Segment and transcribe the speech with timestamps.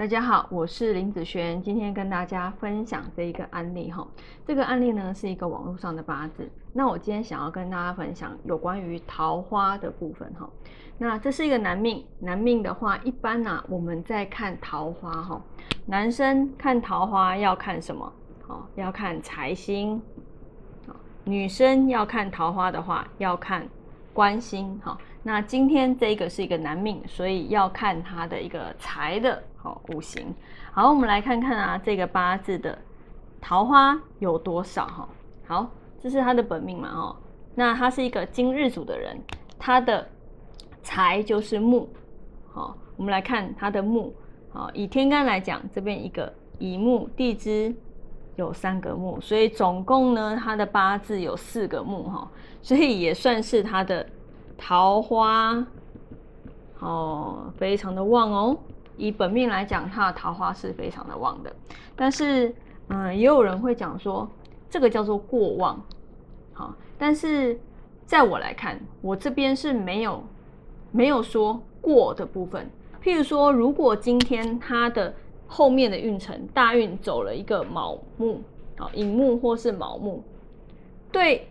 [0.00, 4.08] 大家好，我是林子璇，今天跟大家分享这一个案例哈。
[4.46, 10.48] 这个案例呢是一个网络上的八字，那我今天想要跟大家分享有关于桃花的部分哈。
[10.96, 15.42] 那这是一个男命，男命的话，一般呢我们在看桃花哈，
[15.84, 18.10] 男生看桃花要看什么？
[18.48, 20.00] 哦，要看财星。
[21.24, 23.68] 女生要看桃花的话，要看
[24.14, 24.96] 官星哈。
[25.22, 29.42] 那今天这个是一个男命，所以要看他的一个财的。
[29.62, 30.34] 好，五行。
[30.72, 32.78] 好，我们来看看啊，这个八字的
[33.40, 35.08] 桃花有多少哈？
[35.46, 35.70] 好，
[36.02, 37.16] 这是他的本命嘛哦。
[37.54, 39.20] 那他是一个金日主的人，
[39.58, 40.08] 他的
[40.82, 41.88] 财就是木。
[42.52, 44.14] 好，我们来看他的木。
[44.50, 47.74] 好，以天干来讲，这边一个乙木，地支
[48.36, 52.30] 有三个木，所以总共呢，他的八字有四个木哈，
[52.62, 54.06] 所以也算是他的
[54.56, 55.66] 桃花
[56.78, 58.56] 哦，非常的旺哦。
[59.00, 61.50] 以本命来讲，他的桃花是非常的旺的，
[61.96, 62.54] 但是，
[62.88, 64.28] 嗯，也有人会讲说，
[64.68, 65.82] 这个叫做过旺，
[66.52, 67.58] 好，但是
[68.04, 70.22] 在我来看，我这边是没有
[70.92, 72.70] 没有说过的部分。
[73.02, 75.14] 譬如说，如果今天他的
[75.46, 78.42] 后面的运程大运走了一个卯木，
[78.76, 80.22] 啊，寅木或是卯木，
[81.10, 81.48] 对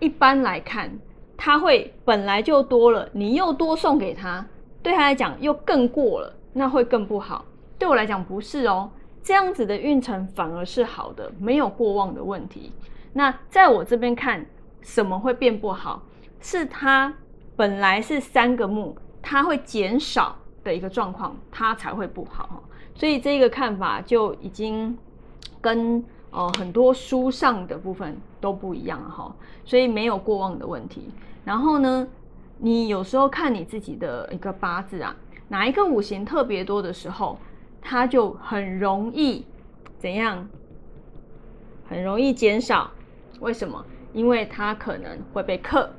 [0.00, 0.90] 一般来看，
[1.36, 4.44] 他会本来就多了，你又多送给他，
[4.82, 6.34] 对他来讲又更过了。
[6.52, 7.44] 那会更不好。
[7.78, 8.90] 对我来讲不是哦，
[9.22, 12.72] 这样子的运程反而是好的，没有过旺的问题。
[13.12, 14.44] 那在我这边看，
[14.82, 16.02] 什么会变不好？
[16.40, 17.12] 是它
[17.54, 22.64] 本来是三个木，它会减少的一个状况，它才会不好。
[22.94, 24.96] 所以这个看法就已经
[25.60, 29.34] 跟呃很多书上的部分都不一样哈。
[29.64, 31.12] 所以没有过旺的问题。
[31.44, 32.06] 然后呢，
[32.58, 35.14] 你有时候看你自己的一个八字啊。
[35.48, 37.38] 哪一个五行特别多的时候，
[37.80, 39.46] 它就很容易
[39.98, 40.46] 怎样？
[41.88, 42.90] 很容易减少。
[43.40, 43.84] 为什么？
[44.12, 45.90] 因为它可能会被克，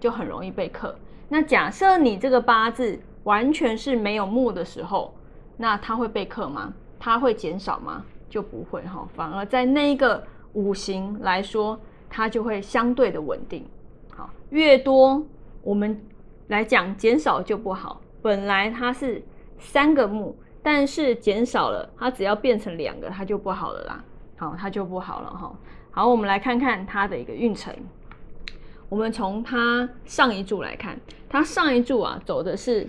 [0.00, 0.96] 就很容易被克。
[1.28, 5.14] 那假设你这个八字完全是没有木的时候，
[5.56, 6.72] 那它会被克吗？
[6.98, 8.04] 它会减少吗？
[8.30, 9.06] 就不会哈。
[9.14, 11.78] 反而在那一个五行来说，
[12.08, 13.66] 它就会相对的稳定。
[14.14, 15.22] 好，越多
[15.62, 16.00] 我们
[16.48, 18.00] 来讲减少就不好。
[18.26, 19.22] 本来它是
[19.56, 24.04] 三个木，但是减少了，它只要变成两个，它就不好了啦。
[24.36, 25.56] 好，它就不好了哈。
[25.92, 27.72] 好，我们来看看它的一个运程。
[28.88, 32.84] 我们从它上一柱来看，它上一柱啊走的是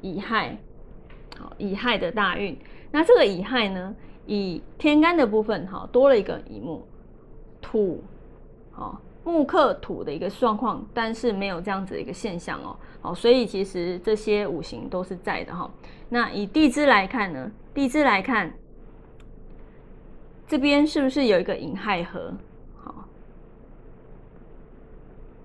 [0.00, 0.58] 乙亥，
[1.38, 2.58] 好，乙亥的大运。
[2.90, 3.94] 那这个乙亥呢，
[4.26, 6.84] 以天干的部分哈多了一个乙木，
[7.60, 8.02] 土，
[8.72, 9.00] 好。
[9.24, 15.70] 木克土的一个状况，但是没有这样子的一个现象哦，好，所以其实这些五行都是在的哈。
[16.08, 17.50] 那以地支来看呢？
[17.72, 18.52] 地支来看，
[20.48, 22.34] 这边是不是有一个寅亥合？
[22.76, 23.08] 好，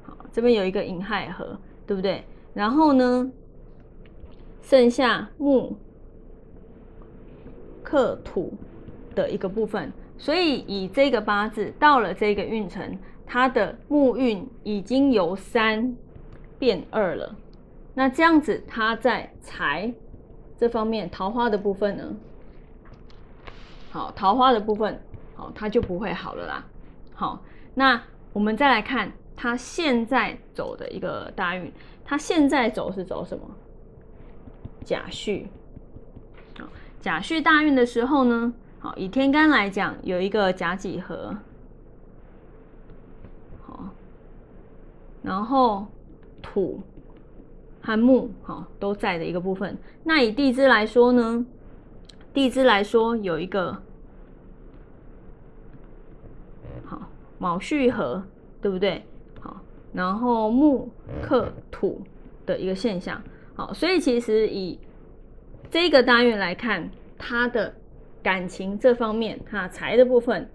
[0.04, 2.24] 好，这边有一个寅亥合，对不对？
[2.56, 3.32] 然后呢，
[4.64, 5.78] 剩下木
[7.84, 8.52] 克土
[9.14, 12.98] 的一个部分，所以以这个八字到了这个运程。
[13.28, 15.96] 他的木运已经由三
[16.58, 17.36] 变二了，
[17.94, 19.94] 那这样子，他在财
[20.58, 22.16] 这方面桃花的部分呢？
[23.92, 25.00] 好，桃花的部分，
[25.36, 26.66] 好，它就不会好了啦。
[27.14, 27.44] 好，
[27.74, 28.02] 那
[28.32, 31.72] 我们再来看他现在走的一个大运，
[32.06, 33.44] 他现在走是走什么？
[34.86, 35.48] 甲戌。
[36.58, 36.66] 好，
[37.02, 41.36] 甲戌大运的时候呢，好，以天干来讲，有一个甲己合。
[45.28, 45.86] 然后
[46.42, 46.82] 土
[47.82, 49.78] 和木哈都在的一个部分。
[50.06, 51.46] 那以地支来说呢？
[52.34, 53.78] 地支来说有一个
[56.86, 58.24] 好卯戌合，
[58.62, 59.04] 对不对？
[59.42, 59.60] 好，
[59.92, 60.90] 然后木
[61.22, 62.02] 克土
[62.46, 63.22] 的一个现象。
[63.54, 64.80] 好，所以其实以
[65.70, 67.74] 这个大运来看，他的
[68.24, 70.50] 感情这方面，他财的部分，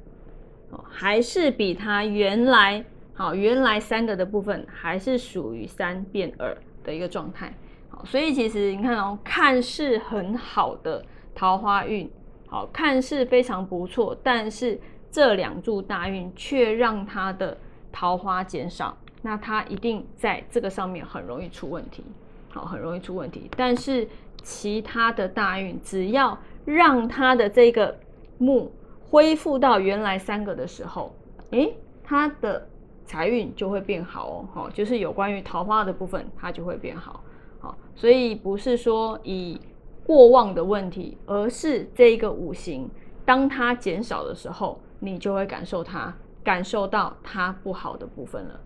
[0.70, 2.82] 哦，还是比他原来。
[3.14, 7.52] 好，原来三个的部分还是属于三变二的一个状态。
[7.90, 11.04] 好，所以其实你看哦，看似很好的
[11.34, 12.10] 桃花运，
[12.46, 14.80] 好，看似非常不错，但是
[15.10, 17.56] 这两柱大运却让他的
[17.92, 22.02] 桃花减少，那他一定在这个上面很容易出问题。
[22.48, 23.50] 好，很容易出问题。
[23.54, 24.08] 但是
[24.42, 27.94] 其他的大运，只要让他的这个
[28.38, 28.72] 木
[29.10, 31.14] 恢复到原来三个的时候，
[31.50, 32.66] 诶，他的。
[33.12, 37.22] 财运就会变好哦，好，就是有关于桃花的部分，它就会变好，
[37.60, 39.60] 好，所以不是说以
[40.02, 42.88] 过旺的问题，而是这一个五行，
[43.26, 48.60] 当它减少的时候，你就会感受它，感受到它不好的部分了。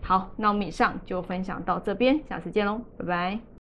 [0.00, 3.57] 好，那我们以上就分享到这边，下次见喽，拜拜。